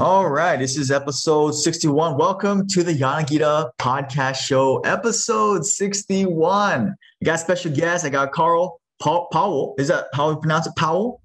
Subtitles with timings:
[0.00, 2.16] All right, this is episode 61.
[2.16, 6.88] Welcome to the Yanagita podcast show, episode 61.
[6.88, 8.06] I got special guest.
[8.06, 9.74] I got Carl Paul, Powell.
[9.76, 10.74] Is that how we pronounce it?
[10.74, 11.20] Powell?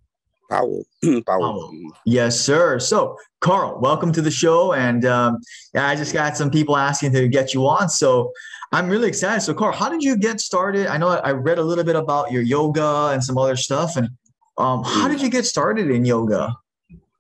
[0.52, 0.84] Powell.
[1.04, 1.22] Powell.
[1.24, 1.72] Powell.
[2.06, 2.78] Yes, sir.
[2.80, 4.74] So, Carl, welcome to the show.
[4.74, 5.38] And um,
[5.74, 7.88] yeah, I just got some people asking to get you on.
[7.88, 8.34] So,
[8.74, 9.40] I'm really excited.
[9.40, 10.88] So, Carl, how did you get started?
[10.88, 13.96] I know I read a little bit about your yoga and some other stuff.
[13.96, 14.10] And
[14.58, 16.54] um, how did you get started in yoga?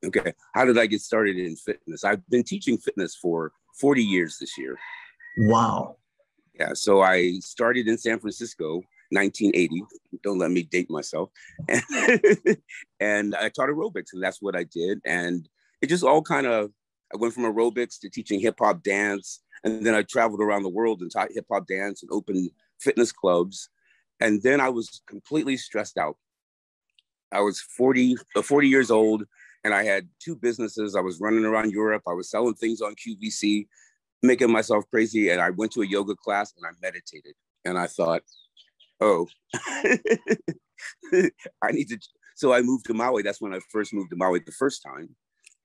[0.05, 0.33] Okay.
[0.53, 2.03] How did I get started in fitness?
[2.03, 4.77] I've been teaching fitness for 40 years this year.
[5.37, 5.97] Wow.
[6.54, 6.73] Yeah.
[6.73, 8.75] So I started in San Francisco,
[9.11, 9.83] 1980.
[10.23, 11.29] Don't let me date myself.
[12.99, 15.01] and I taught aerobics, and that's what I did.
[15.05, 15.47] And
[15.82, 16.71] it just all kind of,
[17.13, 19.41] I went from aerobics to teaching hip hop dance.
[19.63, 23.11] And then I traveled around the world and taught hip hop dance and opened fitness
[23.11, 23.69] clubs.
[24.19, 26.18] And then I was completely stressed out.
[27.32, 29.25] I was 40, uh, 40 years old
[29.65, 30.96] and I had two businesses.
[30.96, 32.03] I was running around Europe.
[32.08, 33.67] I was selling things on QVC,
[34.22, 35.31] making myself crazy.
[35.31, 37.33] And I went to a yoga class and I meditated.
[37.66, 38.21] And I thought,
[39.02, 39.97] oh, I
[41.71, 41.97] need to.
[42.36, 43.23] So I moved to Maui.
[43.23, 45.09] That's when I first moved to Maui the first time.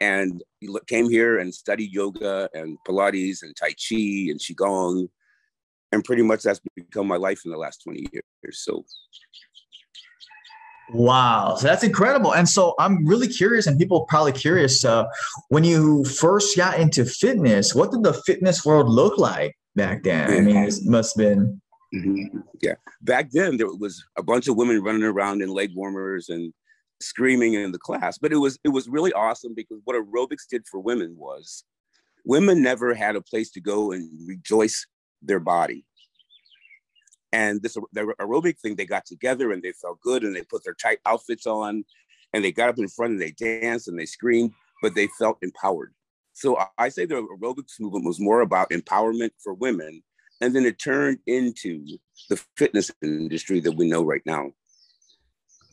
[0.00, 0.42] And
[0.86, 5.10] came here and studied yoga and Pilates and Tai Chi and Qigong.
[5.92, 8.64] And pretty much that's become my life in the last 20 years.
[8.64, 8.86] So
[10.92, 12.34] Wow, so that's incredible.
[12.34, 14.84] And so I'm really curious, and people probably curious.
[14.84, 15.06] Uh,
[15.48, 20.30] when you first got into fitness, what did the fitness world look like back then?
[20.30, 21.60] I mean, it must have been.
[21.94, 22.40] Mm-hmm.
[22.62, 26.52] Yeah, back then there was a bunch of women running around in leg warmers and
[27.00, 30.66] screaming in the class, but it was it was really awesome because what aerobics did
[30.68, 31.64] for women was
[32.24, 34.86] women never had a place to go and rejoice
[35.22, 35.84] their body
[37.32, 40.64] and this the aerobic thing they got together and they felt good and they put
[40.64, 41.84] their tight outfits on
[42.32, 45.38] and they got up in front and they danced and they screamed but they felt
[45.42, 45.92] empowered.
[46.32, 50.02] So i say the aerobics movement was more about empowerment for women
[50.40, 51.84] and then it turned into
[52.28, 54.52] the fitness industry that we know right now.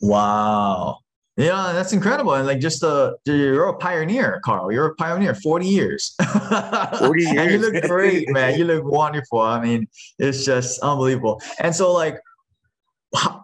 [0.00, 0.98] Wow
[1.38, 2.34] yeah, that's incredible.
[2.34, 4.72] And like just a you're a pioneer, Carl.
[4.72, 6.16] You're a pioneer, 40 years.
[6.98, 7.36] 40 years.
[7.36, 8.58] and you look great, man.
[8.58, 9.38] You look wonderful.
[9.38, 9.86] I mean,
[10.18, 11.40] it's just unbelievable.
[11.60, 12.18] And so like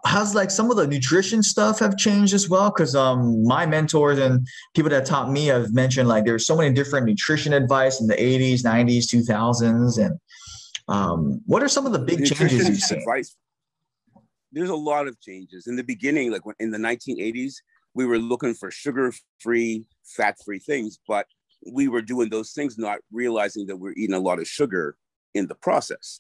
[0.05, 4.19] how's like some of the nutrition stuff have changed as well because um my mentors
[4.19, 8.07] and people that taught me have mentioned like there's so many different nutrition advice in
[8.07, 10.21] the 80s 90s 2000s and
[10.89, 13.37] um what are some of the big nutrition changes you've seen advice,
[14.53, 17.55] there's a lot of changes in the beginning like when, in the 1980s
[17.95, 21.27] we were looking for sugar-free, fat-free things, but
[21.71, 24.97] we were doing those things not realizing that we're eating a lot of sugar
[25.35, 26.19] in the process.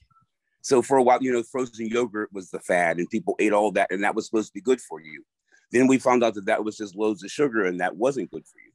[0.62, 3.70] So for a while, you know, frozen yogurt was the fad, and people ate all
[3.72, 5.24] that, and that was supposed to be good for you.
[5.72, 8.46] Then we found out that that was just loads of sugar, and that wasn't good
[8.46, 8.72] for you.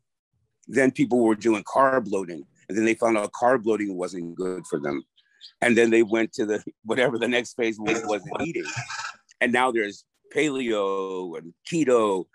[0.68, 4.68] Then people were doing carb loading, and then they found out carb loading wasn't good
[4.68, 5.04] for them.
[5.62, 8.66] And then they went to the whatever the next phase was wasn't eating.
[9.42, 10.06] And now there's
[10.36, 12.26] paleo and keto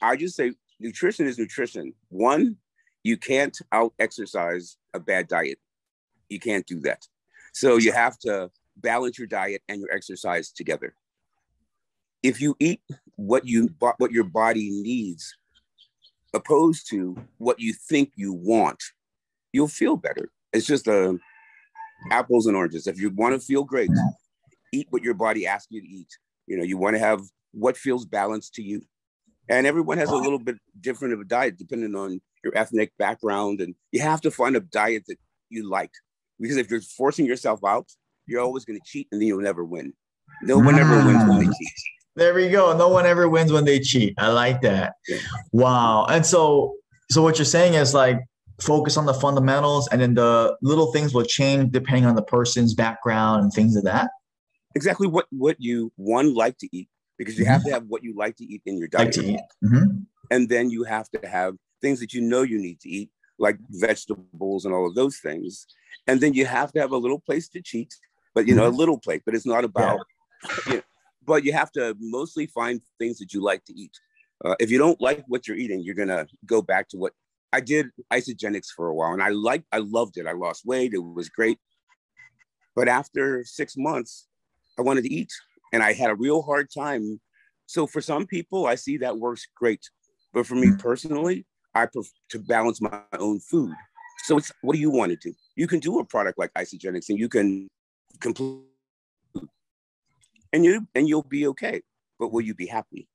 [0.00, 1.94] I just say nutrition is nutrition.
[2.08, 2.56] One,
[3.02, 5.58] you can't out exercise a bad diet.
[6.28, 7.06] You can't do that.
[7.52, 10.94] So you have to balance your diet and your exercise together.
[12.22, 12.80] If you eat
[13.16, 15.36] what you what your body needs,
[16.34, 18.82] opposed to what you think you want,
[19.52, 20.30] you'll feel better.
[20.52, 21.14] It's just uh,
[22.10, 22.86] apples and oranges.
[22.86, 23.90] If you want to feel great,
[24.72, 26.18] eat what your body asks you to eat.
[26.46, 27.22] You know, you want to have
[27.52, 28.82] what feels balanced to you
[29.48, 33.60] and everyone has a little bit different of a diet depending on your ethnic background
[33.60, 35.16] and you have to find a diet that
[35.48, 35.90] you like
[36.40, 37.86] because if you're forcing yourself out
[38.28, 39.92] you're always going to cheat and then you'll never win.
[40.42, 41.06] No one ever mm.
[41.06, 41.72] wins when they cheat.
[42.14, 42.76] There we go.
[42.76, 44.14] No one ever wins when they cheat.
[44.18, 44.94] I like that.
[45.08, 45.18] Yeah.
[45.52, 46.04] wow.
[46.06, 46.74] And so
[47.10, 48.20] so what you're saying is like
[48.60, 52.74] focus on the fundamentals and then the little things will change depending on the person's
[52.74, 54.10] background and things of that?
[54.74, 56.88] Exactly what what you one like to eat
[57.18, 59.16] because you have to have what you like to eat in your diet.
[59.16, 60.02] Like mm-hmm.
[60.30, 63.58] And then you have to have things that you know you need to eat, like
[63.70, 65.66] vegetables and all of those things.
[66.06, 67.94] And then you have to have a little place to cheat,
[68.34, 68.74] but you know, mm-hmm.
[68.74, 70.00] a little plate, but it's not about,
[70.44, 70.56] yeah.
[70.66, 70.82] you know,
[71.26, 73.92] but you have to mostly find things that you like to eat.
[74.44, 77.12] Uh, if you don't like what you're eating, you're gonna go back to what
[77.52, 80.26] I did Isagenix for a while, and I liked, I loved it.
[80.26, 81.58] I lost weight; it was great.
[82.76, 84.26] But after six months,
[84.78, 85.32] I wanted to eat
[85.72, 87.20] and I had a real hard time.
[87.66, 89.80] So for some people, I see that works great,
[90.32, 91.44] but for me personally,
[91.74, 93.74] I prefer to balance my own food.
[94.24, 95.34] So it's what do you want to do?
[95.56, 97.68] You can do a product like Isagenix, and you can
[98.20, 98.62] complete,
[100.52, 101.82] and you and you'll be okay.
[102.18, 103.08] But will you be happy?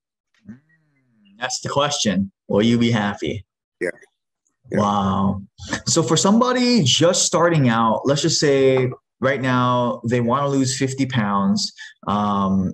[0.49, 0.59] Mm,
[1.37, 2.31] that's the question.
[2.47, 3.45] Will you be happy?
[3.81, 3.89] Yeah.
[4.71, 4.79] yeah.
[4.79, 5.41] Wow.
[5.85, 8.89] so for somebody just starting out, let's just say
[9.23, 11.71] right now they want to lose 50 pounds
[12.07, 12.73] um,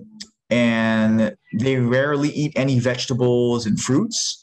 [0.50, 4.42] and they rarely eat any vegetables and fruits.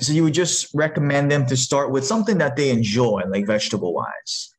[0.00, 3.92] So you would just recommend them to start with something that they enjoy, like vegetable
[3.92, 4.54] wise.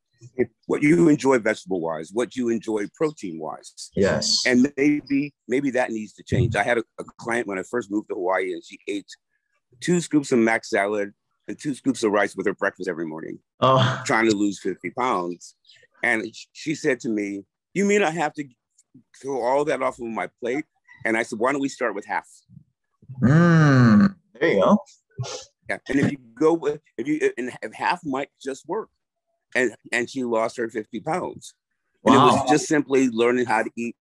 [0.68, 3.90] What you enjoy vegetable wise, what you enjoy protein wise.
[3.96, 4.44] Yes.
[4.46, 6.56] And maybe maybe that needs to change.
[6.56, 9.08] I had a, a client when I first moved to Hawaii and she ate
[9.82, 11.14] two scoops of mac salad
[11.48, 14.92] and two scoops of rice with her breakfast every morning, Oh, trying to lose 50
[14.92, 15.56] pounds.
[16.04, 18.46] And she said to me, You mean I have to
[19.22, 20.66] throw all that off of my plate?
[21.06, 22.28] And I said, Why don't we start with half?
[23.22, 24.78] mm, there you go.
[25.70, 25.78] Yeah.
[25.88, 28.90] And if you go with, if you, and if half might just work.
[29.56, 31.54] And, and she lost her 50 pounds.
[32.06, 33.96] And it was just simply learning how to eat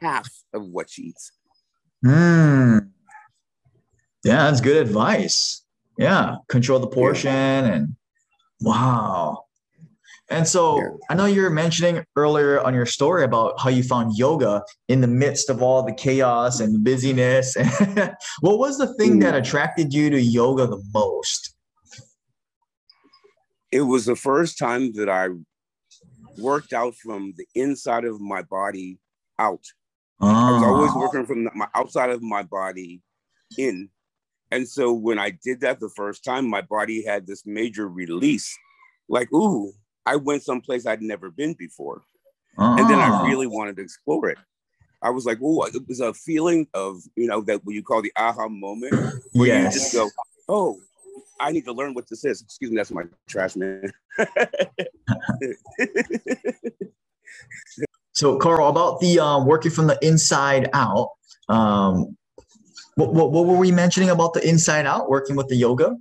[0.00, 1.32] half of what she eats.
[2.04, 2.88] Mm.
[4.24, 5.64] Yeah, that's good advice.
[5.98, 7.96] Yeah, control the portion and
[8.60, 9.44] wow.
[10.32, 10.88] And so Yeah.
[11.10, 15.00] I know you were mentioning earlier on your story about how you found yoga in
[15.00, 17.54] the midst of all the chaos and busyness.
[18.40, 21.54] what was the thing that attracted you to yoga the most?
[23.70, 25.28] It was the first time that I
[26.38, 28.98] worked out from the inside of my body
[29.38, 29.64] out.
[30.20, 33.02] I was always Ah, working from the, my outside of my body
[33.58, 33.90] in.
[34.50, 38.56] And so when I did that the first time, my body had this major release
[39.08, 39.72] like, ooh,
[40.06, 42.02] I went someplace I'd never been before.
[42.58, 43.24] And then I ah.
[43.24, 44.38] really wanted to explore it.
[45.00, 48.02] I was like, oh, it was a feeling of, you know, that what you call
[48.02, 48.94] the aha moment
[49.32, 50.08] where you just go,
[50.48, 50.78] oh,
[51.40, 52.42] I need to learn what this is.
[52.42, 53.92] Excuse me, that's my trash man.
[58.14, 61.10] So, Carl, about the um, working from the inside out,
[61.48, 62.16] um,
[62.94, 65.96] what, what, what were we mentioning about the inside out, working with the yoga?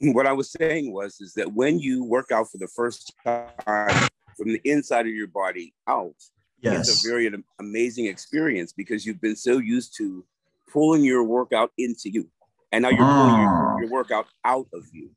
[0.00, 4.08] What I was saying was is that when you work out for the first time
[4.36, 6.14] from the inside of your body out,
[6.60, 6.88] Yes.
[6.88, 10.24] it's a very am- amazing experience because you've been so used to
[10.72, 12.28] pulling your workout into you.
[12.72, 13.72] And now you're pulling Ah.
[13.74, 15.10] your, your workout out of you.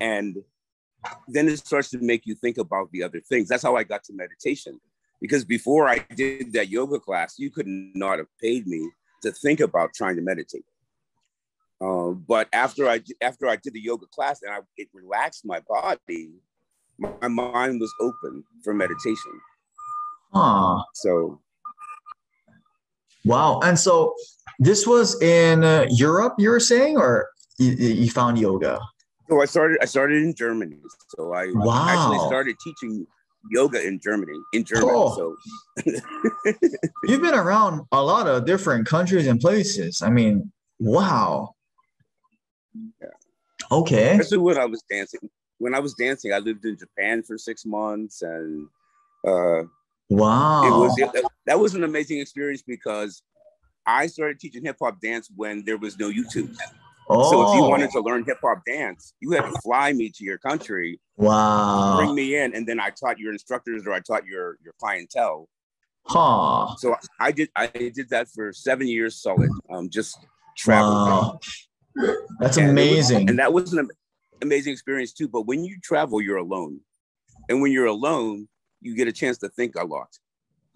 [0.00, 0.36] And
[1.28, 3.48] then it starts to make you think about the other things.
[3.48, 4.80] That's how I got to meditation.
[5.20, 8.90] Because before I did that yoga class, you could not have paid me
[9.22, 10.64] to think about trying to meditate.
[11.80, 15.60] Uh, but after I after I did the yoga class and I, it relaxed my
[15.68, 16.30] body,
[16.98, 19.40] my, mind was open for meditation.
[20.32, 20.82] Huh.
[20.94, 21.40] So
[23.24, 23.60] Wow.
[23.62, 24.14] And so
[24.58, 27.28] this was in uh, Europe, you were saying, or
[27.58, 28.80] you, you found yoga?
[29.28, 29.78] So I started.
[29.82, 30.78] I started in Germany.
[31.16, 31.86] So I Wow.
[31.88, 33.06] actually started teaching
[33.50, 34.38] yoga in Germany.
[34.54, 34.90] In Germany.
[34.90, 35.14] Oh.
[35.14, 35.36] So
[37.04, 40.00] You've been around a lot of different countries and places.
[40.00, 41.54] I mean, wow.
[43.00, 43.08] Yeah.
[43.70, 44.10] Okay.
[44.12, 45.20] especially when I was dancing.
[45.58, 48.68] When I was dancing, I lived in Japan for six months, and
[49.26, 49.62] uh,
[50.10, 50.64] Wow.
[50.66, 53.22] it was it, that was an amazing experience because
[53.86, 56.56] I started teaching hip hop dance when there was no YouTube.
[57.08, 60.10] oh, So if you wanted to learn hip hop dance, you had to fly me
[60.10, 61.96] to your country, wow.
[61.96, 65.48] bring me in, and then I taught your instructors or I taught your your clientele.
[66.04, 66.74] Huh.
[66.78, 69.50] So I did I did that for seven years solid.
[69.70, 70.16] Um, just
[70.56, 70.94] traveling.
[70.94, 71.40] Wow.
[72.40, 73.28] That's it was- amazing.
[73.28, 73.88] and that was an
[74.42, 75.28] amazing experience too.
[75.28, 76.80] But when you travel, you're alone,
[77.48, 78.48] and when you're alone,
[78.80, 80.08] you get a chance to think a lot.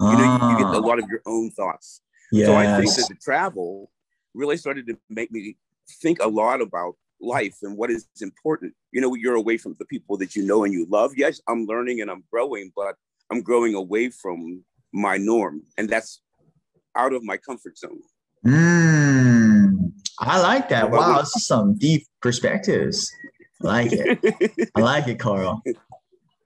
[0.01, 2.01] You know, you, you get a Ah, lot of your own thoughts.
[2.33, 3.91] So I think that the travel
[4.35, 5.57] really started to make me
[6.03, 8.75] think a lot about life and what is important.
[8.91, 11.13] You know, you're away from the people that you know and you love.
[11.17, 12.97] Yes, I'm learning and I'm growing, but
[13.31, 16.21] I'm growing away from my norm, and that's
[16.97, 18.01] out of my comfort zone.
[18.45, 19.52] Mm,
[20.19, 20.91] I like that.
[20.91, 23.11] Wow, this is some deep perspectives.
[23.63, 24.71] I like it.
[24.75, 25.63] I like it, Carl.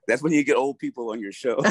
[0.07, 1.57] that's when you get old people on your show.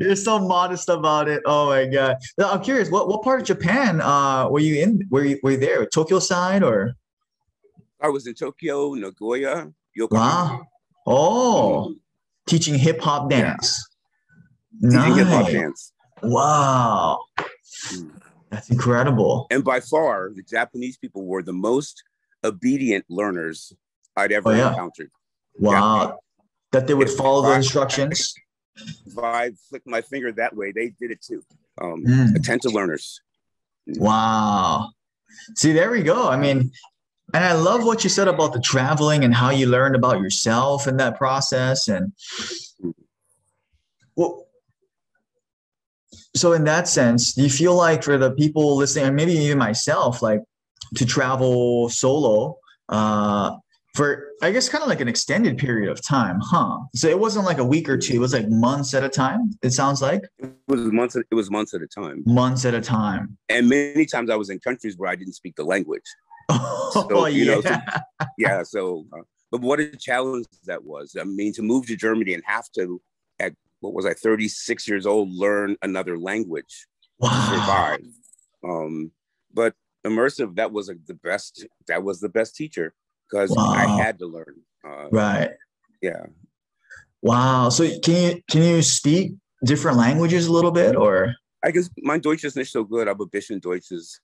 [0.00, 1.42] You're so modest about it.
[1.44, 2.16] Oh my god.
[2.36, 5.06] Now, I'm curious, what, what part of Japan uh were you in?
[5.10, 5.84] Were you were you there?
[5.86, 6.94] Tokyo side or
[8.00, 10.58] I was in Tokyo, Nagoya, Yokohama.
[10.58, 10.66] wow?
[11.06, 11.94] Oh,
[12.46, 13.84] teaching hip hop dance.
[14.80, 14.90] Yeah.
[14.90, 15.92] Teaching hip hop dance.
[16.22, 17.24] Wow.
[17.88, 18.10] Mm.
[18.50, 19.46] That's incredible.
[19.50, 22.02] And by far, the Japanese people were the most
[22.44, 23.72] obedient learners
[24.16, 24.70] I'd ever Oh, yeah.
[24.70, 25.10] encountered.
[25.58, 26.20] Wow.
[26.72, 28.34] That they would If follow the instructions.
[28.76, 31.42] If I flicked my finger that way, they did it too.
[31.80, 32.34] Um, Mm.
[32.36, 33.20] Attentive learners.
[33.86, 34.90] Wow.
[35.54, 36.28] See, there we go.
[36.28, 36.72] I mean,
[37.34, 40.86] and I love what you said about the traveling and how you learned about yourself
[40.86, 41.88] in that process.
[41.88, 42.12] And
[44.16, 44.47] well,
[46.38, 49.58] so in that sense, do you feel like for the people listening, and maybe even
[49.58, 50.42] myself, like
[50.96, 53.56] to travel solo, uh,
[53.94, 56.78] for I guess kind of like an extended period of time, huh?
[56.94, 59.50] So it wasn't like a week or two; it was like months at a time.
[59.62, 61.16] It sounds like it was months.
[61.16, 62.22] It was months at a time.
[62.24, 63.36] Months at a time.
[63.48, 66.02] And many times I was in countries where I didn't speak the language.
[66.90, 67.54] Oh so, you yeah.
[67.54, 67.76] Know, so,
[68.38, 68.62] yeah.
[68.62, 71.16] So, uh, but what a challenge that was.
[71.20, 72.98] I mean, to move to Germany and have to,
[73.80, 76.86] what was I, 36 years old, learn another language
[77.18, 77.50] wow.
[77.50, 78.06] survive.
[78.64, 79.12] Um,
[79.52, 79.74] but
[80.06, 81.66] immersive, that was a, the best.
[81.86, 82.94] That was the best teacher
[83.30, 83.70] because wow.
[83.70, 84.60] I had to learn.
[84.84, 85.50] Uh, right.
[86.02, 86.26] Yeah.
[87.22, 87.68] Wow.
[87.70, 89.32] So can you can you speak
[89.64, 91.34] different languages a little bit, or?
[91.64, 94.20] I guess my Deutsch is not so good, aber bisschen Deutsch ist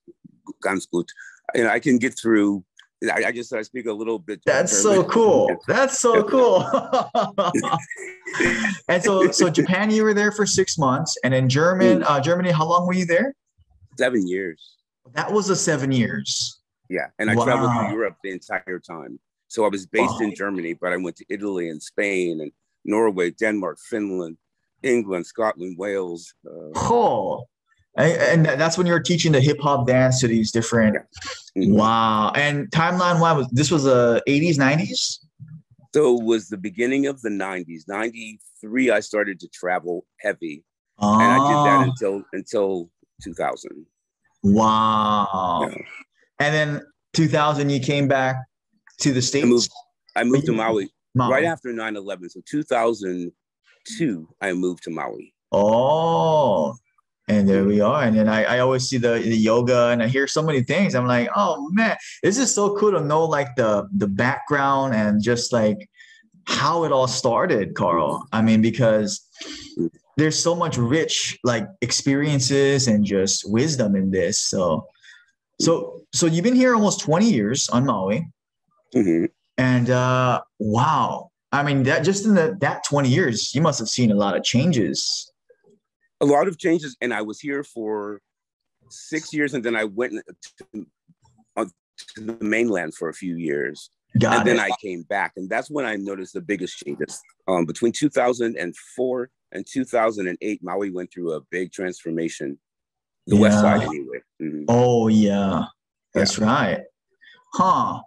[0.63, 1.09] ganz gut.
[1.53, 2.63] And I can get through.
[3.09, 4.41] I, I just I speak a little bit.
[4.45, 5.49] That's so cool.
[5.67, 6.65] That's so cool.
[8.89, 12.05] and so, so Japan, you were there for six months, and in German, mm.
[12.07, 13.33] uh, Germany, how long were you there?
[13.97, 14.77] Seven years.
[15.13, 16.59] That was the seven years.
[16.89, 17.45] Yeah, and I wow.
[17.45, 19.19] traveled through Europe the entire time.
[19.47, 20.27] So I was based wow.
[20.27, 22.51] in Germany, but I went to Italy and Spain and
[22.83, 24.37] Norway, Denmark, Finland,
[24.83, 26.33] England, Scotland, Wales.
[26.45, 27.45] Uh, oh,
[27.97, 30.97] and, and, that's when you were teaching the hip hop dance to these different.
[31.57, 31.73] Mm-hmm.
[31.73, 32.31] Wow!
[32.35, 35.19] And timeline wise, was this was the eighties, nineties?
[35.93, 37.85] So it was the beginning of the nineties.
[37.87, 40.63] Ninety three, I started to travel heavy,
[40.99, 41.13] oh.
[41.19, 41.83] and I did that ah.
[41.83, 42.89] until until
[43.23, 43.85] two thousand.
[44.43, 45.69] Wow!
[45.69, 45.77] Yeah.
[46.39, 46.81] And then
[47.13, 48.37] 2000, you came back
[48.99, 49.45] to the States?
[49.45, 49.71] I moved,
[50.15, 52.29] I moved to Maui, Maui, right after 9 11.
[52.29, 55.33] So 2002, I moved to Maui.
[55.51, 56.75] Oh,
[57.27, 58.03] and there we are.
[58.03, 60.93] And then I, I always see the, the yoga and I hear so many things.
[60.93, 65.21] I'm like, oh man, this is so cool to know like the the background and
[65.21, 65.89] just like
[66.45, 68.27] how it all started, Carl.
[68.31, 69.27] I mean, because
[70.17, 74.39] there's so much rich like experiences and just wisdom in this.
[74.39, 74.87] So
[75.59, 78.27] so so you've been here almost 20 years on Maui.
[78.93, 79.25] Mm-hmm.
[79.57, 81.31] And uh wow.
[81.51, 84.37] I mean that just in the that 20 years, you must have seen a lot
[84.37, 85.31] of changes.
[86.21, 86.95] A lot of changes.
[87.01, 88.21] And I was here for
[88.89, 90.13] six years and then I went
[90.73, 90.85] to,
[91.57, 91.65] uh,
[92.15, 93.89] to the mainland for a few years.
[94.19, 94.51] Got and it.
[94.51, 95.33] then I came back.
[95.35, 97.21] And that's when I noticed the biggest changes.
[97.47, 102.57] Um, between 2004 and 2008, Maui went through a big transformation
[103.27, 103.41] the yeah.
[103.41, 104.19] west side anyway.
[104.41, 104.65] Mm-hmm.
[104.67, 105.65] Oh yeah,
[106.13, 106.45] that's yeah.
[106.45, 106.81] right.
[107.53, 108.01] Huh.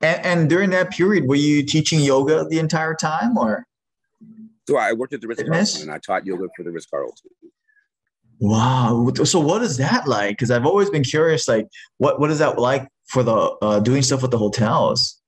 [0.00, 3.66] And, and during that period, were you teaching yoga the entire time, or?
[4.68, 7.30] So I worked at the Ritz Carlton and I taught yoga for the Ritz Carlton.
[8.40, 9.12] Wow.
[9.24, 10.30] So what is that like?
[10.30, 11.46] Because I've always been curious.
[11.46, 11.68] Like,
[11.98, 15.20] what what is that like for the uh, doing stuff with the hotels?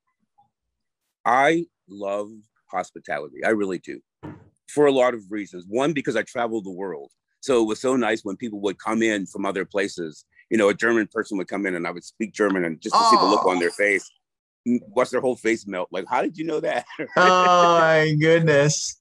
[1.24, 2.30] I love
[2.70, 3.44] hospitality.
[3.44, 4.00] I really do,
[4.68, 5.66] for a lot of reasons.
[5.68, 7.12] One, because I travel the world.
[7.40, 10.24] So it was so nice when people would come in from other places.
[10.48, 12.94] You know, a German person would come in and I would speak German and just
[12.94, 13.10] to oh.
[13.10, 14.08] see the look on their face,
[14.64, 15.88] watch their whole face melt.
[15.90, 16.86] Like, how did you know that?
[17.00, 19.00] oh my goodness.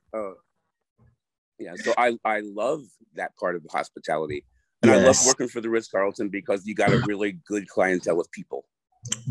[1.61, 2.81] Yeah, so I, I love
[3.15, 4.43] that part of the hospitality.
[4.81, 4.99] And yes.
[4.99, 8.31] I love working for the Ritz Carlton because you got a really good clientele of
[8.31, 8.65] people.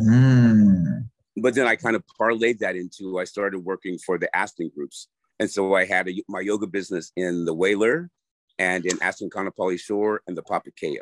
[0.00, 1.08] Mm.
[1.36, 5.08] But then I kind of parlayed that into I started working for the Aston groups.
[5.40, 8.10] And so I had a, my yoga business in the Whaler
[8.58, 11.00] and in Aston Kaanapali Shore and the Papakea.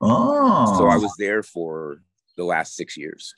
[0.00, 0.78] Oh.
[0.78, 2.02] So I was there for
[2.36, 3.34] the last six years.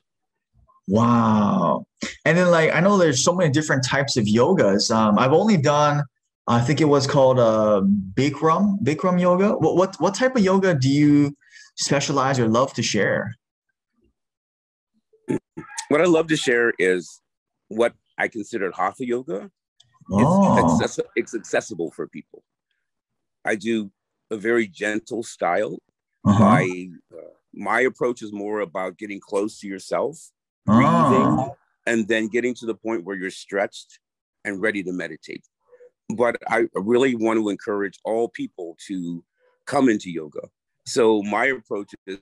[0.88, 1.86] Wow.
[2.24, 4.94] And then like I know there's so many different types of yogas.
[4.94, 6.02] Um, I've only done
[6.46, 7.82] I think it was called uh
[8.14, 9.52] Bikram, Bikram yoga.
[9.52, 11.36] What what what type of yoga do you
[11.76, 13.34] specialize or love to share?
[15.88, 17.20] What I love to share is
[17.68, 19.50] what I consider hatha yoga.
[20.10, 20.80] Oh.
[20.82, 22.42] It's, it's accessible for people.
[23.44, 23.90] I do
[24.30, 25.78] a very gentle style.
[26.24, 26.38] Uh-huh.
[26.38, 30.30] My uh, my approach is more about getting close to yourself,
[30.66, 31.56] breathing, oh.
[31.86, 33.98] and then getting to the point where you're stretched
[34.44, 35.44] and ready to meditate.
[36.08, 39.24] But I really want to encourage all people to
[39.66, 40.40] come into yoga.
[40.86, 42.18] So my approach is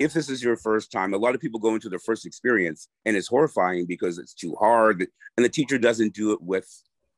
[0.00, 2.88] if this is your first time, a lot of people go into their first experience
[3.04, 6.68] and it's horrifying because it's too hard and the teacher doesn't do it with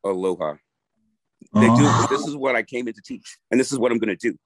[0.05, 0.55] aloha.
[1.55, 1.91] They do.
[2.09, 4.31] This is what I came in to teach, and this is what I'm going to
[4.31, 4.37] do,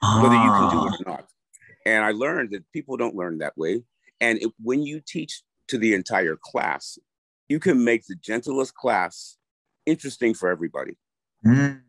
[0.00, 1.10] whether you can do it or ah.
[1.10, 1.26] not.
[1.84, 3.82] And I learned that people don't learn that way.
[4.20, 6.98] And it, when you teach to the entire class,
[7.48, 9.36] you can make the gentlest class
[9.86, 10.96] interesting for everybody.
[11.44, 11.80] Mm.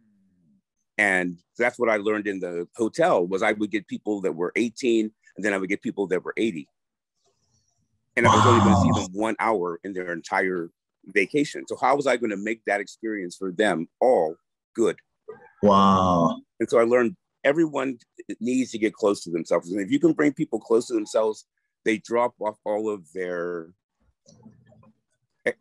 [0.97, 4.51] And that's what I learned in the hotel was I would get people that were
[4.55, 6.67] 18 and then I would get people that were 80.
[8.15, 8.31] And wow.
[8.31, 10.69] I was only going to see them one hour in their entire
[11.07, 11.63] vacation.
[11.67, 14.35] So how was I going to make that experience for them all
[14.75, 14.97] good?
[15.63, 16.41] Wow.
[16.59, 17.97] And so I learned everyone
[18.39, 19.71] needs to get close to themselves.
[19.71, 21.45] And if you can bring people close to themselves,
[21.85, 23.69] they drop off all of their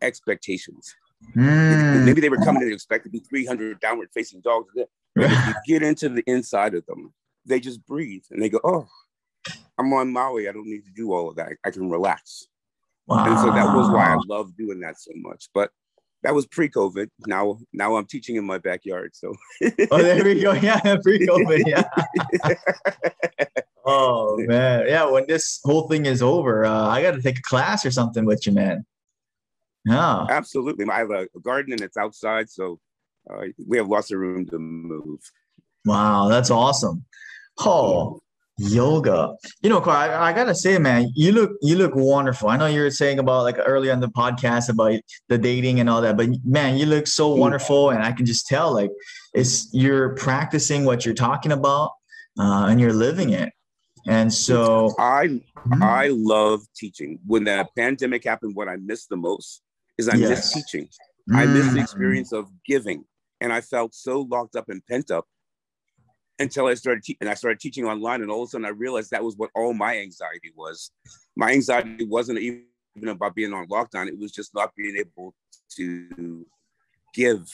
[0.01, 0.95] expectations.
[1.35, 2.05] Mm.
[2.05, 4.73] Maybe they were coming in to expect to be 300 downward facing dogs.
[4.75, 4.85] You
[5.67, 7.13] get into the inside of them,
[7.45, 8.87] they just breathe and they go, oh,
[9.77, 10.47] I'm on Maui.
[10.47, 11.53] I don't need to do all of that.
[11.65, 12.47] I can relax.
[13.07, 13.25] Wow.
[13.25, 15.49] And so that was why I love doing that so much.
[15.53, 15.71] But
[16.23, 17.09] that was pre-COVID.
[17.27, 19.11] Now, now I'm teaching in my backyard.
[19.13, 19.33] So.
[19.91, 20.53] oh, there we go.
[20.53, 21.63] Yeah, pre-COVID.
[21.65, 21.83] Yeah.
[23.85, 25.05] oh man, yeah.
[25.05, 28.25] When this whole thing is over, uh, I got to take a class or something
[28.25, 28.85] with you, man.
[29.85, 30.25] Yeah.
[30.29, 30.85] Absolutely.
[30.89, 32.79] I have a garden and it's outside, so
[33.29, 35.19] uh, we have lots of room to move.
[35.85, 37.03] Wow, that's awesome.
[37.59, 38.21] Oh,
[38.57, 39.35] yoga.
[39.61, 42.49] You know, Carl, I, I, gotta say, man, you look you look wonderful.
[42.49, 45.89] I know you were saying about like earlier on the podcast about the dating and
[45.89, 48.91] all that, but man, you look so wonderful, and I can just tell like
[49.33, 51.91] it's you're practicing what you're talking about,
[52.39, 53.51] uh, and you're living it.
[54.07, 55.83] And so I mm-hmm.
[55.83, 57.19] I love teaching.
[57.25, 59.61] When the pandemic happened, what I missed the most
[59.97, 60.29] is I yes.
[60.29, 60.89] miss teaching.
[61.29, 61.35] Mm.
[61.35, 61.83] I miss the mm.
[61.83, 63.05] experience of giving,
[63.41, 65.25] and I felt so locked up and pent up
[66.39, 68.69] until I started te- and I started teaching online, and all of a sudden I
[68.69, 70.91] realized that was what all my anxiety was.
[71.35, 72.65] My anxiety wasn't even
[73.07, 75.33] about being on lockdown; it was just not being able
[75.75, 76.45] to
[77.13, 77.47] give,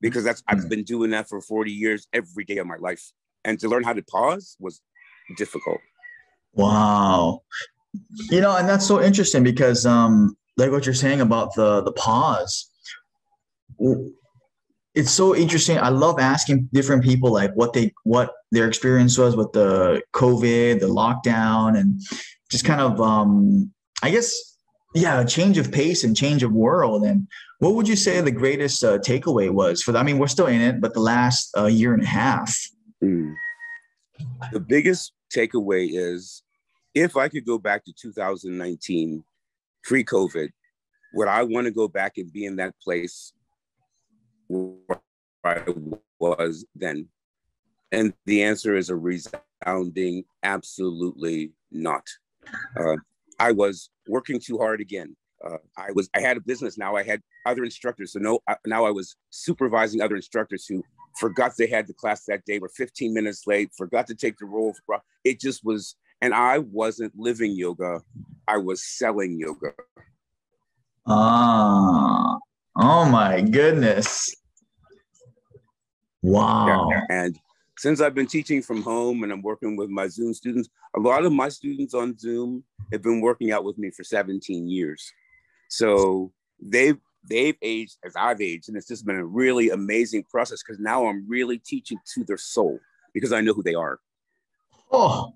[0.00, 0.68] because that's I've mm.
[0.68, 3.12] been doing that for forty years every day of my life,
[3.44, 4.82] and to learn how to pause was
[5.36, 5.78] difficult.
[6.54, 7.42] Wow,
[8.30, 11.92] you know, and that's so interesting because, um, like what you're saying about the the
[11.92, 12.70] pause
[14.98, 15.78] it's so interesting.
[15.78, 20.80] I love asking different people like what they what their experience was with the COVID,
[20.80, 22.00] the lockdown, and
[22.50, 23.72] just kind of um,
[24.02, 24.34] I guess
[24.96, 27.04] yeah, a change of pace and change of world.
[27.04, 27.28] And
[27.60, 29.92] what would you say the greatest uh, takeaway was for?
[29.92, 32.58] The, I mean, we're still in it, but the last uh, year and a half.
[33.00, 33.34] Mm.
[34.50, 36.42] The biggest takeaway is
[36.92, 39.22] if I could go back to 2019,
[39.84, 40.50] pre-COVID,
[41.14, 43.32] would I want to go back and be in that place
[44.48, 45.00] where
[45.44, 45.62] I
[46.18, 47.08] was then?
[47.90, 52.04] And the answer is a resounding absolutely not.
[52.78, 52.96] Uh,
[53.38, 55.16] I was working too hard again.
[55.42, 56.96] Uh, I was I had a business now.
[56.96, 58.12] I had other instructors.
[58.12, 60.82] So no, now I was supervising other instructors who
[61.18, 64.46] forgot they had the class that day, were 15 minutes late, forgot to take the
[64.46, 64.74] roll.
[65.24, 68.02] It just was, and I wasn't living yoga.
[68.46, 69.72] I was selling yoga.
[71.06, 72.38] Ah,
[72.76, 74.34] oh my goodness.
[76.22, 76.88] Wow.
[76.90, 77.38] Yeah, and
[77.78, 81.24] since I've been teaching from home and I'm working with my Zoom students, a lot
[81.24, 85.12] of my students on Zoom have been working out with me for 17 years.
[85.68, 90.62] So they've they've aged as I've aged, and it's just been a really amazing process
[90.62, 92.80] because now I'm really teaching to their soul
[93.14, 94.00] because I know who they are.
[94.90, 95.34] Oh,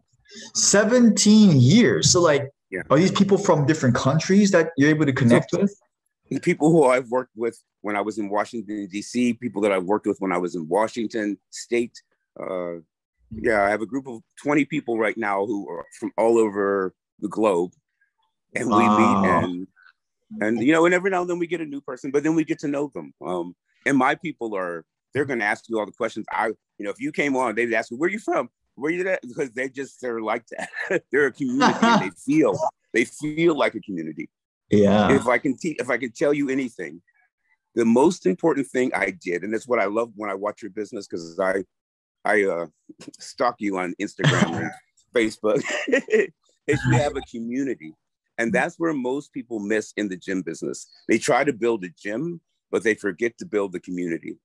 [0.55, 2.11] 17 years.
[2.11, 2.83] So like yeah.
[2.91, 5.79] are these people from different countries that you're able to connect so, with?
[6.31, 9.85] The people who I've worked with when I was in Washington, D.C., people that I've
[9.85, 12.01] worked with when I was in Washington State.
[12.41, 12.77] Uh,
[13.31, 16.95] yeah, I have a group of 20 people right now who are from all over
[17.21, 17.73] the globe.
[18.55, 18.79] And wow.
[18.79, 19.67] we meet and,
[20.41, 22.35] and, you know, and every now and then we get a new person, but then
[22.35, 23.13] we get to know them.
[23.25, 23.55] Um,
[23.87, 26.27] and my people are, they're going to ask you all the questions.
[26.31, 28.51] I, you know, if you came on, they'd ask me, where are you from?
[28.79, 29.21] You at?
[29.23, 31.03] Because they just, they're like that.
[31.13, 32.59] they're a community and they feel,
[32.93, 34.29] they feel like a community.
[34.71, 35.13] Yeah.
[35.13, 37.03] If I can te- if I can tell you anything,
[37.75, 40.71] the most important thing I did, and that's what I love when I watch your
[40.71, 41.65] business because I
[42.25, 42.67] I uh,
[43.19, 44.71] stalk you on Instagram and
[45.15, 45.63] Facebook.
[46.67, 47.95] is you have a community,
[48.39, 50.87] and that's where most people miss in the gym business.
[51.07, 54.37] They try to build a gym, but they forget to build the community.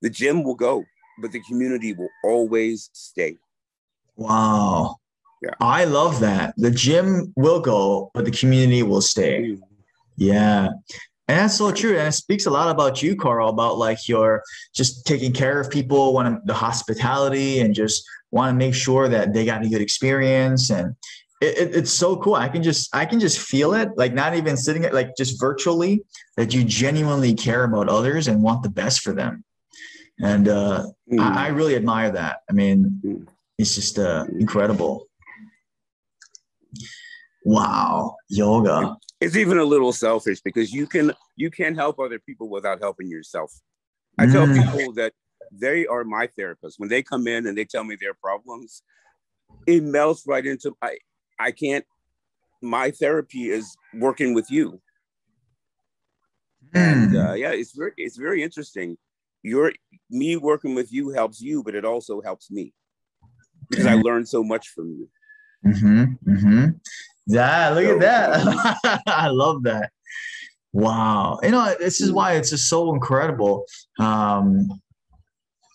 [0.00, 0.84] The gym will go,
[1.20, 3.36] but the community will always stay.
[4.16, 4.96] Wow.
[5.42, 5.50] Yeah.
[5.60, 6.54] I love that.
[6.56, 9.58] The gym will go, but the community will stay.
[10.16, 10.68] Yeah.
[11.26, 11.98] And that's so true.
[11.98, 14.42] And it speaks a lot about you, Carl, about like your
[14.74, 19.32] just taking care of people, want the hospitality and just want to make sure that
[19.32, 20.70] they got a good experience.
[20.70, 20.94] And
[21.40, 22.34] it, it, it's so cool.
[22.34, 25.40] I can just, I can just feel it, like not even sitting it, like just
[25.40, 26.02] virtually
[26.36, 29.44] that you genuinely care about others and want the best for them.
[30.20, 31.20] And uh, mm.
[31.20, 32.38] I, I, really admire that.
[32.48, 33.26] I mean, mm.
[33.58, 35.06] It's just uh, incredible.
[37.44, 38.16] Wow.
[38.28, 42.80] Yoga it's even a little selfish because you can you can't help other people without
[42.80, 43.52] helping yourself.
[44.18, 44.54] I tell mm.
[44.54, 45.12] people that
[45.50, 46.78] they are my therapist.
[46.78, 48.82] When they come in and they tell me their problems,
[49.66, 50.98] it melts right into I
[51.38, 51.84] I can't
[52.60, 54.80] my therapy is working with you.
[56.74, 56.92] Mm.
[56.92, 58.98] And uh, yeah, it's very it's very interesting.
[59.42, 59.72] Your
[60.10, 62.74] me working with you helps you, but it also helps me
[63.68, 65.08] because I learned so much from you.
[65.66, 66.70] Mm-hmm, mm-hmm.
[67.26, 69.02] Yeah, look so, at that.
[69.06, 69.90] I love that.
[70.72, 71.38] Wow.
[71.42, 73.64] You know, this is why it's just so incredible.
[73.98, 74.68] Um,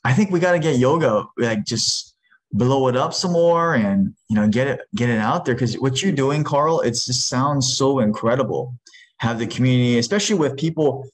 [0.04, 2.15] I think we got to get yoga, like just
[2.52, 5.56] blow it up some more and, you know, get it, get it out there.
[5.56, 8.75] Cause what you're doing, Carl, it just sounds so incredible.
[9.19, 11.10] Have the community, especially with people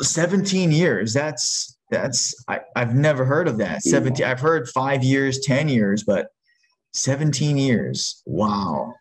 [0.00, 1.12] 17 years.
[1.12, 3.82] That's, that's, I, I've never heard of that.
[3.82, 6.28] 17, I've heard five years, 10 years, but
[6.94, 8.22] 17 years.
[8.26, 8.94] Wow.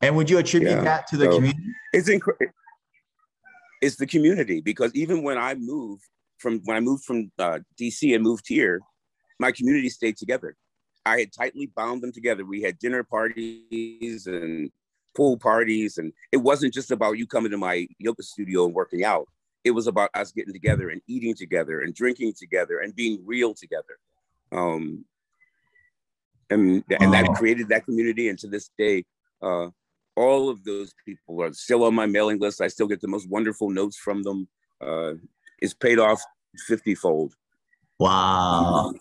[0.00, 0.84] And would you attribute yeah.
[0.84, 1.62] that to the so community?
[1.92, 2.54] It's incredible.
[3.82, 6.04] It's the community because even when I moved
[6.38, 8.80] from when I moved from uh, DC and moved here,
[9.38, 10.54] my community stayed together.
[11.06, 12.44] I had tightly bound them together.
[12.44, 14.70] We had dinner parties and
[15.16, 19.04] pool parties, and it wasn't just about you coming to my yoga studio and working
[19.04, 19.26] out.
[19.64, 23.54] It was about us getting together and eating together and drinking together and being real
[23.54, 23.98] together.
[24.52, 25.04] Um,
[26.48, 28.28] and and that created that community.
[28.28, 29.04] And to this day,
[29.42, 29.68] uh,
[30.16, 32.60] all of those people are still on my mailing list.
[32.60, 34.48] I still get the most wonderful notes from them.
[34.80, 35.14] Uh,
[35.60, 36.22] it's paid off
[36.66, 37.34] 50 fold.
[37.98, 38.94] Wow.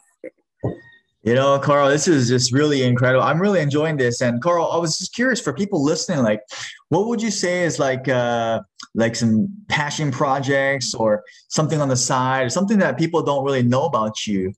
[1.24, 3.24] You know, Carl, this is just really incredible.
[3.24, 4.22] I'm really enjoying this.
[4.22, 6.42] And Carl, I was just curious for people listening, like,
[6.88, 8.62] what would you say is like, uh,
[8.96, 13.64] like some passion projects or something on the side, or something that people don't really
[13.64, 14.54] know about you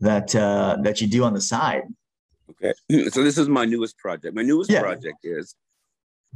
[0.00, 1.82] that uh, that you do on the side?
[2.50, 4.34] Okay, so this is my newest project.
[4.34, 4.82] My newest yeah.
[4.82, 5.56] project is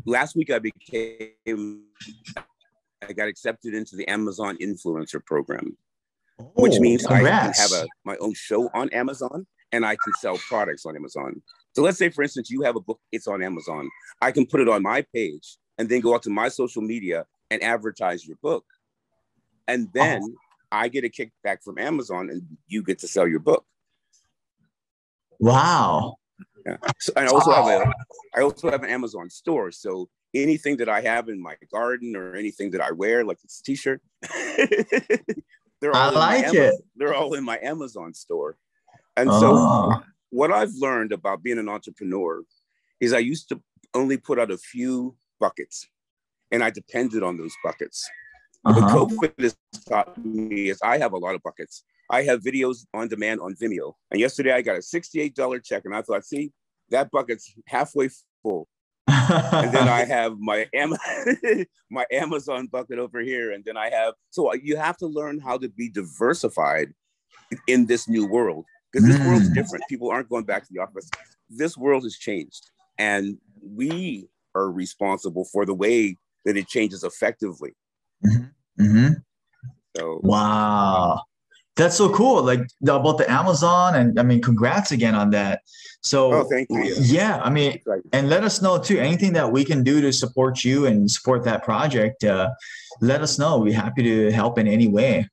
[0.05, 1.83] last week I became
[3.09, 5.77] I got accepted into the Amazon influencer program,
[6.41, 7.59] oh, which means congrats.
[7.59, 11.43] I have a, my own show on Amazon and I can sell products on Amazon.
[11.75, 13.89] So let's say, for instance, you have a book, it's on Amazon.
[14.21, 17.27] I can put it on my page and then go out to my social media
[17.51, 18.65] and advertise your book.
[19.69, 19.91] And uh-huh.
[19.95, 20.37] then oh.
[20.73, 23.65] I get a kickback from Amazon and you get to sell your book.
[25.39, 26.17] Wow.
[26.67, 26.77] Yeah.
[26.99, 27.93] So I also have a
[28.37, 29.73] I also have an Amazon store.
[29.73, 33.63] So anything that I have in my garden or anything that I wear, like this
[33.65, 34.03] t-shirt,
[35.81, 36.75] they're all I like it.
[36.97, 38.57] They're all in my Amazon store.
[39.21, 40.03] And so oh.
[40.31, 42.43] what I've learned about being an entrepreneur
[43.01, 43.61] is I used to
[43.95, 45.87] only put out a few buckets
[46.51, 48.09] and I depended on those buckets.
[48.65, 48.81] Uh-huh.
[48.81, 49.57] What COVID has
[49.89, 51.85] taught me is I have a lot of buckets.
[52.11, 53.93] I have videos on demand on Vimeo.
[54.11, 56.53] And yesterday I got a $68 check and I thought, see,
[56.91, 58.09] that bucket's halfway
[58.43, 58.69] full.
[59.07, 60.97] and then I have my Am-
[61.91, 65.59] my Amazon bucket over here, and then I have so you have to learn how
[65.59, 66.93] to be diversified
[67.67, 69.27] in this new world because this mm.
[69.27, 69.85] world's different.
[69.89, 71.09] People aren't going back to the office.
[71.49, 77.75] This world has changed, and we are responsible for the way that it changes effectively.
[78.27, 78.85] Mm-hmm.
[78.85, 79.13] Mm-hmm.
[79.97, 81.23] So wow,
[81.77, 82.43] that's so cool.
[82.43, 85.63] Like about the Amazon, and I mean, congrats again on that.
[86.03, 86.95] So, oh, thank you.
[86.99, 87.79] Yeah, I mean,
[88.13, 88.99] and let us know too.
[88.99, 92.51] Anything that we can do to support you and support that project, uh,
[93.01, 93.59] let us know.
[93.59, 95.29] We're happy to help in any way.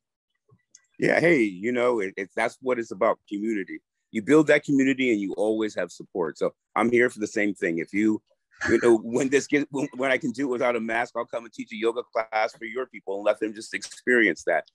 [1.00, 3.20] Yeah, hey, you know, it, it, that's what it's about.
[3.30, 3.80] Community.
[4.12, 6.38] You build that community, and you always have support.
[6.38, 7.80] So I'm here for the same thing.
[7.80, 8.22] If you
[8.70, 11.26] you know, when this gets when, when, I can do it without a mask, I'll
[11.26, 14.66] come and teach a yoga class for your people and let them just experience that.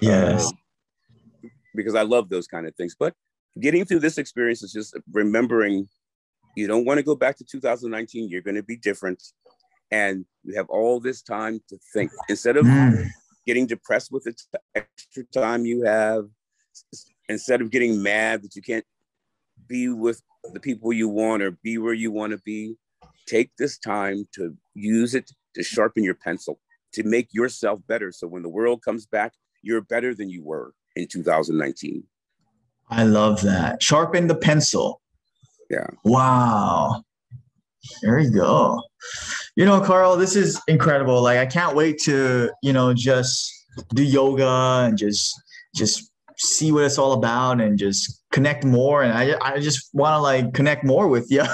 [0.00, 0.46] Yes.
[0.46, 2.94] Um, because I love those kind of things.
[2.98, 3.14] But
[3.60, 5.88] getting through this experience is just remembering
[6.54, 8.28] you don't want to go back to 2019.
[8.28, 9.22] You're going to be different.
[9.90, 13.06] And you have all this time to think instead of mm.
[13.46, 14.34] Getting depressed with the
[14.74, 16.26] extra time you have,
[17.28, 18.84] instead of getting mad that you can't
[19.68, 22.76] be with the people you want or be where you want to be,
[23.26, 26.60] take this time to use it to sharpen your pencil,
[26.92, 28.10] to make yourself better.
[28.12, 32.04] So when the world comes back, you're better than you were in 2019.
[32.90, 33.82] I love that.
[33.82, 35.00] Sharpen the pencil.
[35.70, 35.86] Yeah.
[36.04, 37.04] Wow.
[38.02, 38.82] There you go.
[39.56, 41.22] You know, Carl, this is incredible.
[41.22, 43.50] Like I can't wait to, you know, just
[43.94, 45.40] do yoga and just
[45.74, 50.14] just see what it's all about and just connect more and I I just want
[50.14, 51.44] to like connect more with you.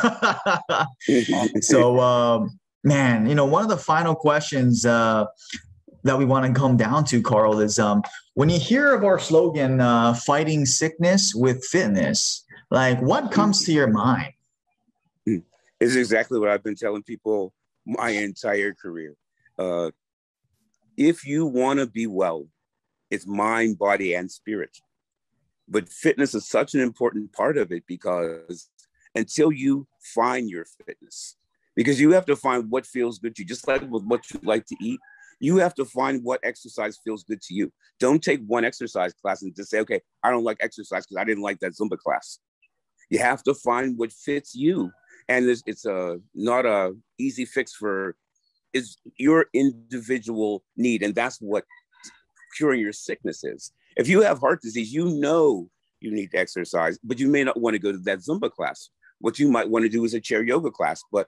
[1.61, 5.27] so um man, you know, one of the final questions uh
[6.05, 8.03] that we want to come down to, Carl, is um,
[8.35, 13.73] when you hear of our slogan, uh, fighting sickness with fitness, like what comes to
[13.73, 14.33] your mind?
[15.81, 17.55] It's exactly what I've been telling people
[17.87, 19.15] my entire career.
[19.59, 19.91] Uh,
[20.97, 22.47] if you want to be well,
[23.11, 24.77] it's mind, body, and spirit.
[25.69, 28.69] But fitness is such an important part of it because
[29.15, 31.37] until you find your fitness,
[31.77, 34.41] because you have to find what feels good to you, just like with what you
[34.43, 34.99] like to eat,
[35.41, 37.73] you have to find what exercise feels good to you.
[38.01, 41.25] Don't take one exercise class and just say, okay, I don't like exercise because I
[41.25, 42.41] didn't like that Zumba class.
[43.11, 44.91] You have to find what fits you.
[45.29, 48.17] And it's, it's a not a easy fix for
[48.73, 51.65] is your individual need, and that's what
[52.57, 53.73] curing your sickness is.
[53.97, 55.69] If you have heart disease, you know
[56.01, 58.91] you need to exercise, but you may not want to go to that Zumba class.
[59.21, 61.27] What you might want to do is a chair yoga class, but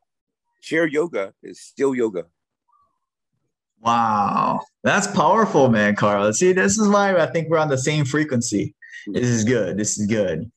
[0.63, 2.27] chair yoga is still yoga.
[3.81, 6.33] Wow, that's powerful, man, Carl.
[6.33, 8.75] See, this is why I think we're on the same frequency.
[9.07, 9.79] This is good.
[9.79, 10.51] This is good.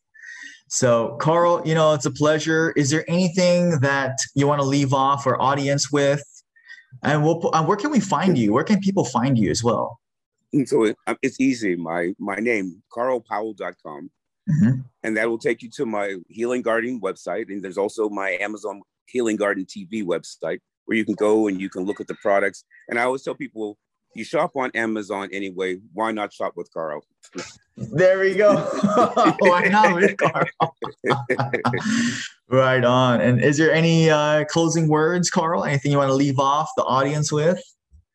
[0.74, 2.72] So, Carl, you know, it's a pleasure.
[2.72, 6.24] Is there anything that you want to leave off our audience with?
[7.04, 8.54] And we'll uh, where can we find you?
[8.54, 10.00] Where can people find you as well?
[10.66, 11.76] So it, um, it's easy.
[11.76, 14.10] My my name, carlpowell.com.
[14.50, 14.80] Mm-hmm.
[15.04, 17.50] And that will take you to my Healing Garden website.
[17.50, 21.70] And there's also my Amazon Healing Garden TV website where you can go and you
[21.70, 22.64] can look at the products.
[22.90, 23.78] And I always tell people,
[24.16, 25.80] you shop on Amazon anyway.
[25.94, 27.06] Why not shop with Carl?
[27.76, 28.56] There we go.
[29.40, 30.46] Why not with Carl?
[32.48, 33.20] right on.
[33.20, 35.64] And is there any uh, closing words, Carl?
[35.64, 37.60] Anything you want to leave off the audience with?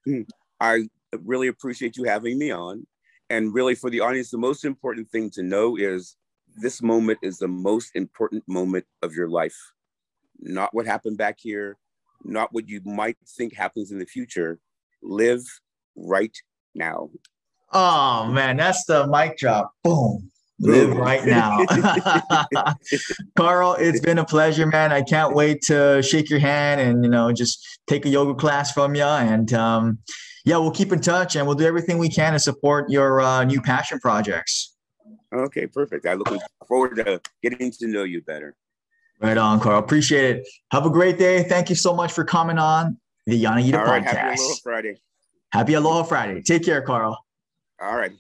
[0.05, 0.23] Hmm.
[0.61, 0.89] I
[1.25, 2.87] really appreciate you having me on.
[3.31, 6.17] And really, for the audience, the most important thing to know is
[6.57, 9.57] this moment is the most important moment of your life.
[10.41, 11.77] Not what happened back here,
[12.25, 14.61] not what you might think happens in the future.
[15.03, 15.43] Live
[16.07, 16.37] right
[16.75, 17.11] now.
[17.73, 19.73] Oh man, that's the mic drop.
[19.83, 20.31] Boom.
[20.61, 21.65] Live right now.
[23.37, 24.91] Carl, it's been a pleasure, man.
[24.91, 28.73] I can't wait to shake your hand and you know just take a yoga class
[28.73, 29.05] from you.
[29.05, 29.99] And um,
[30.45, 33.45] yeah, we'll keep in touch and we'll do everything we can to support your uh,
[33.45, 34.75] new passion projects.
[35.33, 36.07] Okay, perfect.
[36.07, 36.29] I look
[36.67, 38.57] forward to getting to know you better.
[39.21, 39.79] Right on, Carl.
[39.79, 40.49] Appreciate it.
[40.73, 41.43] Have a great day.
[41.43, 44.15] Thank you so much for coming on the Yanagita All right, podcast.
[44.15, 44.97] Happy Aloha Friday.
[45.53, 46.43] Happy Aloha Friday.
[46.43, 47.25] Take care, Carl.
[47.81, 48.13] All right.